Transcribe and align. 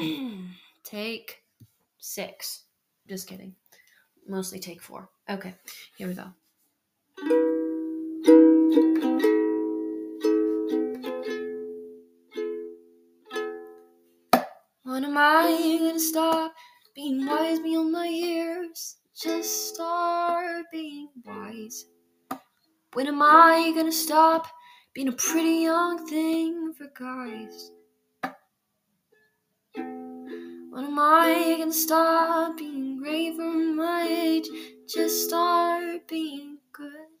take 0.84 1.42
six. 1.98 2.64
Just 3.08 3.28
kidding. 3.28 3.54
Mostly 4.26 4.58
take 4.58 4.80
four. 4.80 5.10
Okay, 5.28 5.54
here 5.96 6.08
we 6.08 6.14
go. 6.14 6.24
When 14.84 15.04
am 15.04 15.18
I 15.18 15.76
gonna 15.80 16.00
stop 16.00 16.54
being 16.94 17.26
wise 17.26 17.60
beyond 17.60 17.92
my 17.92 18.06
years? 18.06 18.96
Just 19.14 19.74
start 19.74 20.64
being 20.72 21.08
wise. 21.24 21.86
When 22.94 23.06
am 23.06 23.20
I 23.20 23.72
gonna 23.74 23.92
stop 23.92 24.46
being 24.94 25.08
a 25.08 25.12
pretty 25.12 25.62
young 25.64 26.06
thing 26.08 26.72
for 26.72 26.90
guys? 26.98 27.70
When 30.80 30.92
am 30.92 30.98
I 30.98 31.56
gonna 31.58 31.74
stop 31.74 32.56
being 32.56 32.96
great 33.02 33.36
for 33.36 33.52
my 33.52 34.06
age? 34.08 34.48
Just 34.88 35.26
start 35.26 36.08
being 36.08 36.56
good. 36.72 37.20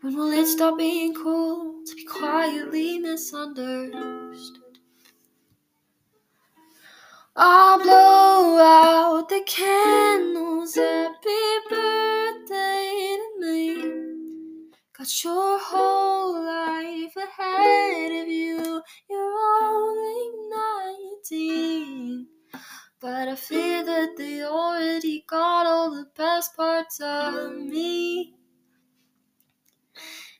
When 0.00 0.16
will 0.16 0.30
it 0.30 0.46
stop 0.46 0.78
being 0.78 1.12
cool 1.12 1.82
to 1.84 1.94
be 1.96 2.04
quietly 2.04 3.00
misunderstood? 3.00 4.78
I'll 7.34 7.82
blow 7.82 8.58
out 8.60 9.28
the 9.28 9.42
candles. 9.44 10.76
Happy 10.76 11.44
birthday 11.68 13.16
to 13.18 13.40
me. 13.40 14.68
Got 14.96 15.24
your 15.24 15.58
whole 15.58 16.44
life 16.44 17.16
ahead 17.16 17.73
the 25.94 26.06
best 26.16 26.56
parts 26.56 27.00
of 27.00 27.54
me. 27.56 28.34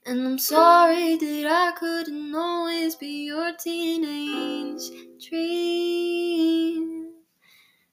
And 0.04 0.26
I'm 0.26 0.38
sorry 0.38 1.16
that 1.16 1.46
I 1.46 1.70
couldn't 1.78 2.34
always 2.34 2.96
be 2.96 3.26
your 3.26 3.52
teenage 3.62 4.90
dream. 5.28 7.12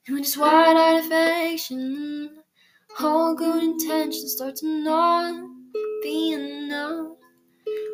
And 0.08 0.16
when 0.16 0.24
just 0.24 0.40
wide-eyed 0.40 1.06
affection, 1.06 2.40
all 3.00 3.36
good 3.36 3.64
intentions 3.64 4.34
start 4.34 4.56
to 4.58 4.68
not 4.68 5.48
be 6.02 6.34
enough. 6.34 7.18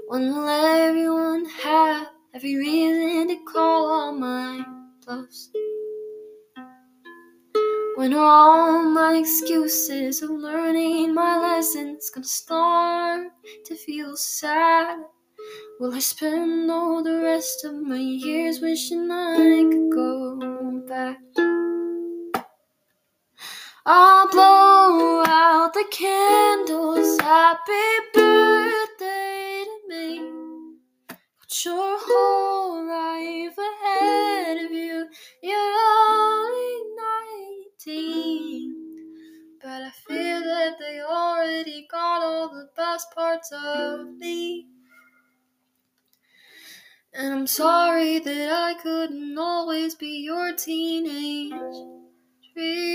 When 0.08 0.34
will 0.34 0.48
everyone 0.48 1.44
have 1.44 2.08
every 2.34 2.56
reason 2.56 3.28
to 3.28 3.36
call 3.44 3.92
all 3.92 4.14
my 4.14 4.66
bluffs? 5.06 5.50
When 7.98 8.14
all 8.14 8.84
my 8.84 9.16
excuses 9.18 10.22
of 10.22 10.30
learning 10.30 11.14
my 11.16 11.38
lessons 11.40 12.10
gonna 12.12 12.26
start 12.26 13.28
to 13.66 13.76
feel 13.76 14.16
sad? 14.16 15.00
Will 15.80 15.94
I 15.94 16.00
spend 16.00 16.72
all 16.72 17.04
the 17.04 17.20
rest 17.22 17.66
of 17.66 17.74
my 17.76 17.98
years 18.00 18.62
wishing 18.62 19.12
I 19.12 19.36
could 19.72 19.92
go 19.92 20.84
back? 20.88 21.18
I'll 23.86 24.30
blow 24.30 25.24
out 25.26 25.74
the 25.74 25.86
candles. 25.90 27.20
Happy 27.20 27.90
birthday 28.14 28.77
already 41.58 41.88
got 41.90 42.22
all 42.22 42.50
the 42.50 42.70
best 42.76 43.10
parts 43.16 43.52
of 43.52 44.06
me. 44.18 44.68
And 47.14 47.34
I'm 47.34 47.48
sorry 47.48 48.20
that 48.20 48.52
I 48.52 48.76
couldn't 48.76 49.36
always 49.40 49.96
be 49.96 50.20
your 50.24 50.54
teenage 50.54 51.54
dream. 52.54 52.94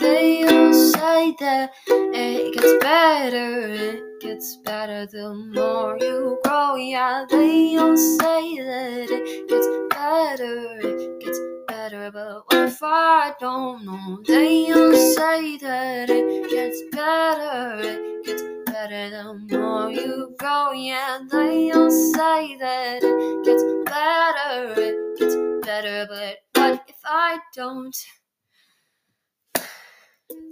They 0.00 0.44
all 0.44 0.72
say 0.72 1.34
that 1.40 1.72
it 1.86 2.54
gets 2.54 2.82
better, 2.82 3.68
it 3.68 4.20
gets 4.22 4.56
better 4.64 5.04
the 5.04 5.34
more 5.34 5.98
you 6.00 6.38
grow. 6.44 6.76
Yeah, 6.76 7.26
they 7.28 7.76
all 7.76 7.94
say 7.94 8.56
that 8.64 9.10
it 9.10 9.48
gets 9.50 9.66
better, 9.90 10.78
it 10.80 11.20
gets 11.20 11.38
better. 11.68 12.10
But 12.10 12.55
if 12.76 12.82
I 12.82 13.32
don't 13.40 13.86
know? 13.86 14.20
They 14.26 14.70
all 14.70 14.92
say 14.92 15.56
that 15.56 16.10
it 16.10 16.50
gets 16.50 16.82
better, 16.92 17.80
it 17.80 18.26
gets 18.26 18.42
better 18.66 19.08
the 19.08 19.56
more 19.56 19.90
you 19.90 20.34
grow. 20.38 20.72
Yeah, 20.72 21.20
they 21.32 21.70
all 21.72 21.90
say 21.90 22.58
that 22.58 23.02
it 23.02 23.44
gets 23.46 23.64
better, 23.86 24.78
it 24.78 25.18
gets 25.18 25.36
better. 25.66 26.06
But 26.10 26.36
what 26.54 26.84
if 26.86 27.00
I 27.06 27.38
don't? 27.54 27.96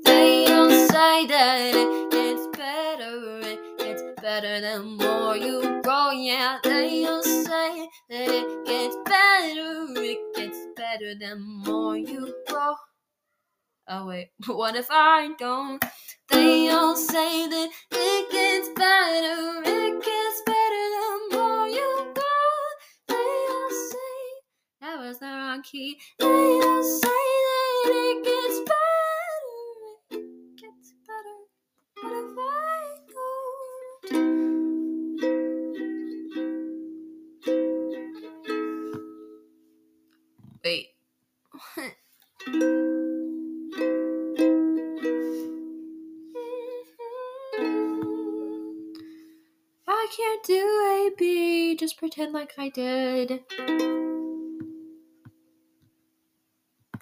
They 0.06 0.46
all 0.46 0.70
say 0.70 1.26
that 1.26 1.74
it 1.74 2.10
gets 2.10 2.46
better, 2.56 3.40
it 3.42 3.78
gets 3.78 4.02
better 4.22 4.62
the 4.62 4.82
more 4.82 5.36
you 5.36 5.82
grow. 5.82 6.10
Yeah, 6.12 6.56
they 6.64 7.04
all 7.04 7.22
say 7.22 7.86
that 8.08 8.28
it 8.30 8.66
gets 8.66 8.96
better 10.94 11.15
the 11.15 11.37
more 11.37 11.97
you 11.97 12.34
grow. 12.47 12.75
Oh 13.88 14.06
wait, 14.06 14.31
what 14.47 14.77
if 14.77 14.87
I 14.91 15.32
don't? 15.38 15.84
They 16.31 16.71
all 16.71 16.97
say 16.97 17.49
that 17.49 17.71
it 17.91 18.31
gets 18.31 18.69
better, 18.69 19.62
it 19.65 20.05
gets 20.05 20.43
better 20.47 20.84
the 20.97 21.37
more 21.37 21.66
you 21.66 22.12
grow. 22.15 22.55
They 23.09 23.47
all 23.50 23.71
say 23.71 24.25
that 24.82 24.99
was 24.99 25.19
the 25.19 25.27
wrong 25.27 25.62
key. 25.62 25.99
They 26.19 26.27
all 26.27 26.82
say 26.82 27.44
Wait. 40.64 40.94
I 49.86 50.06
can't 50.16 50.42
do 50.44 50.54
A 50.54 51.10
B, 51.19 51.76
just 51.76 51.98
pretend 51.98 52.32
like 52.32 52.54
I 52.56 52.70
did. 52.70 53.44